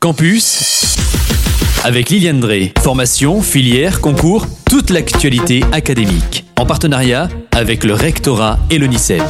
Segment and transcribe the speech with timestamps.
[0.00, 0.96] Campus
[1.82, 2.72] avec Liliane Drey.
[2.78, 6.44] Formation, filière, concours, toute l'actualité académique.
[6.56, 9.24] En partenariat avec le rectorat et l'ONICEP.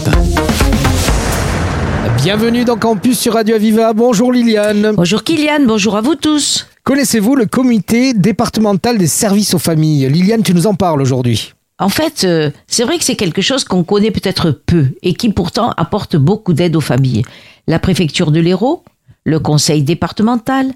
[2.22, 3.94] Bienvenue dans Campus sur Radio Aviva.
[3.94, 4.92] Bonjour Liliane.
[4.94, 6.66] Bonjour Kylian, bonjour à vous tous.
[6.84, 10.10] Connaissez-vous le comité départemental des services aux familles?
[10.10, 11.54] Liliane, tu nous en parles aujourd'hui.
[11.78, 15.30] En fait, euh, c'est vrai que c'est quelque chose qu'on connaît peut-être peu et qui
[15.30, 17.22] pourtant apporte beaucoup d'aide aux familles.
[17.66, 18.82] La préfecture de l'Hérault,
[19.24, 20.72] le conseil départemental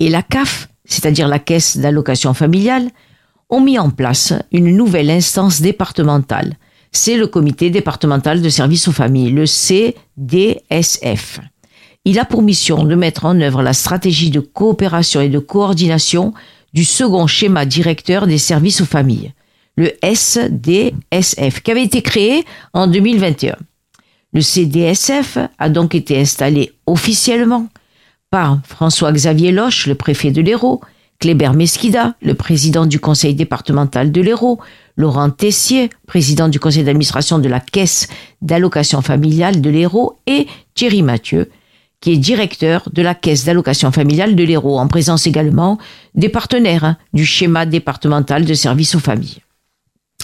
[0.00, 2.90] et la CAF, c'est-à-dire la caisse d'allocation familiale,
[3.48, 6.54] ont mis en place une nouvelle instance départementale.
[6.92, 11.40] C'est le comité départemental de services aux familles, le CDSF.
[12.04, 16.32] Il a pour mission de mettre en œuvre la stratégie de coopération et de coordination
[16.72, 19.32] du second schéma directeur des services aux familles,
[19.76, 23.56] le SDSF, qui avait été créé en 2021.
[24.32, 27.68] Le CDSF a donc été installé officiellement
[28.30, 30.80] par François-Xavier Loche, le préfet de l'Hérault,
[31.18, 34.58] Kléber Mesquida, le président du conseil départemental de l'Hérault,
[34.96, 38.08] Laurent Tessier, président du conseil d'administration de la caisse
[38.42, 41.50] d'allocation familiale de l'Hérault, et Thierry Mathieu,
[42.00, 45.78] qui est directeur de la caisse d'allocation familiale de l'Hérault, en présence également
[46.14, 49.38] des partenaires du schéma départemental de services aux familles.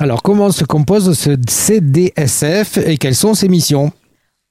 [0.01, 3.93] Alors comment se compose ce CDSF et quelles sont ses missions?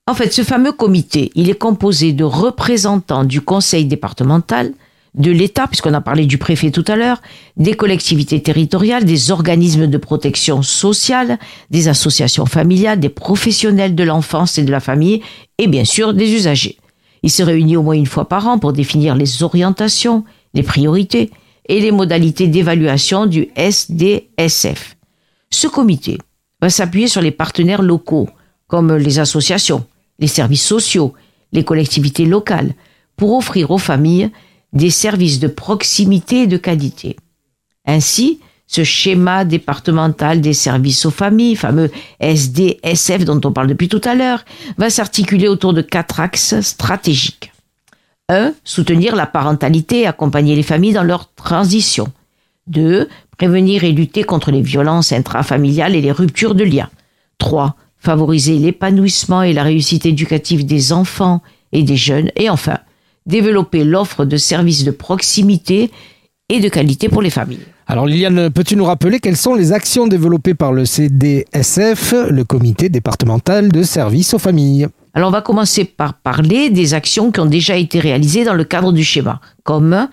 [0.07, 4.73] En fait, ce fameux comité, il est composé de représentants du conseil départemental,
[5.13, 7.21] de l'État, puisqu'on a parlé du préfet tout à l'heure,
[7.57, 11.37] des collectivités territoriales, des organismes de protection sociale,
[11.69, 15.21] des associations familiales, des professionnels de l'enfance et de la famille,
[15.57, 16.77] et bien sûr des usagers.
[17.23, 21.29] Il se réunit au moins une fois par an pour définir les orientations, les priorités
[21.67, 24.97] et les modalités d'évaluation du SDSF.
[25.51, 26.17] Ce comité
[26.61, 28.29] va s'appuyer sur les partenaires locaux,
[28.67, 29.85] comme les associations,
[30.21, 31.13] les services sociaux,
[31.51, 32.73] les collectivités locales,
[33.17, 34.31] pour offrir aux familles
[34.71, 37.17] des services de proximité et de qualité.
[37.85, 43.99] Ainsi, ce schéma départemental des services aux familles, fameux SDSF dont on parle depuis tout
[44.05, 44.45] à l'heure,
[44.77, 47.51] va s'articuler autour de quatre axes stratégiques.
[48.29, 48.53] 1.
[48.63, 52.13] Soutenir la parentalité et accompagner les familles dans leur transition.
[52.67, 53.09] 2.
[53.37, 56.89] Prévenir et lutter contre les violences intrafamiliales et les ruptures de liens.
[57.39, 57.75] 3.
[58.03, 61.41] Favoriser l'épanouissement et la réussite éducative des enfants
[61.71, 62.31] et des jeunes.
[62.35, 62.79] Et enfin,
[63.27, 65.91] développer l'offre de services de proximité
[66.49, 67.65] et de qualité pour les familles.
[67.87, 72.89] Alors Liliane, peux-tu nous rappeler quelles sont les actions développées par le CDSF, le comité
[72.89, 74.87] départemental de services aux familles?
[75.13, 78.63] Alors on va commencer par parler des actions qui ont déjà été réalisées dans le
[78.63, 80.07] cadre du schéma, comme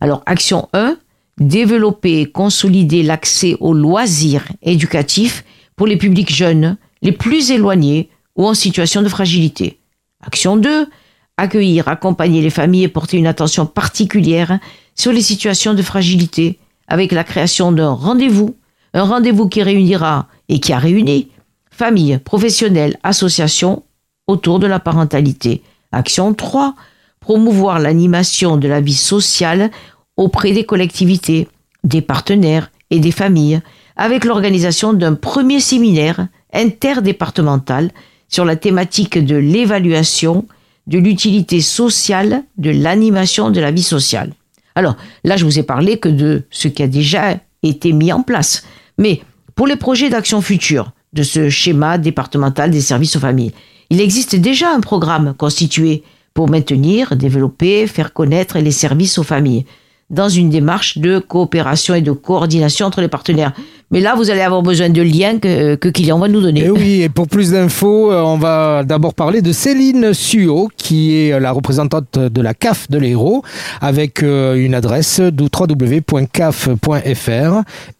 [0.00, 0.96] alors action 1,
[1.38, 5.44] développer et consolider l'accès aux loisirs éducatifs
[5.76, 9.78] pour les publics jeunes, les plus éloignés ou en situation de fragilité.
[10.26, 10.88] Action 2,
[11.36, 14.58] accueillir, accompagner les familles et porter une attention particulière
[14.96, 18.56] sur les situations de fragilité avec la création d'un rendez-vous,
[18.94, 21.28] un rendez-vous qui réunira et qui a réuni
[21.70, 23.82] familles, professionnels, associations
[24.26, 25.62] autour de la parentalité.
[25.92, 26.74] Action 3,
[27.20, 29.70] promouvoir l'animation de la vie sociale
[30.16, 31.48] auprès des collectivités,
[31.82, 33.60] des partenaires et des familles
[33.96, 37.90] avec l'organisation d'un premier séminaire interdépartemental
[38.28, 40.46] sur la thématique de l'évaluation
[40.86, 44.32] de l'utilité sociale de l'animation de la vie sociale.
[44.74, 48.22] Alors là, je vous ai parlé que de ce qui a déjà été mis en
[48.22, 48.64] place.
[48.98, 49.22] Mais
[49.54, 53.52] pour les projets d'action future de ce schéma départemental des services aux familles,
[53.90, 56.02] il existe déjà un programme constitué
[56.34, 59.64] pour maintenir, développer, faire connaître les services aux familles
[60.10, 63.52] dans une démarche de coopération et de coordination entre les partenaires.
[63.94, 66.64] Mais là, vous allez avoir besoin de liens que, que Kylian va nous donner.
[66.64, 71.16] Et oui, et pour plus d'infos, euh, on va d'abord parler de Céline Suot, qui
[71.16, 73.44] est la représentante de la CAF de l'Hérault,
[73.80, 76.72] avec euh, une adresse www.caf.fr,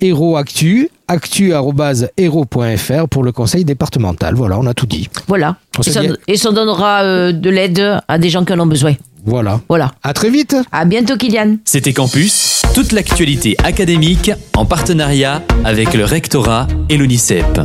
[0.01, 4.35] Hérault Actu, actu.hero.fr pour le conseil départemental.
[4.35, 5.09] Voilà, on a tout dit.
[5.29, 5.59] Voilà.
[5.79, 8.95] Et ça, et ça, donnera euh, de l'aide à des gens qui en ont besoin.
[9.25, 9.61] Voilà.
[9.69, 9.93] Voilà.
[10.03, 10.57] À très vite.
[10.73, 11.57] À bientôt, Kylian.
[11.65, 17.61] C'était Campus, toute l'actualité académique en partenariat avec le rectorat et l'ONICEP.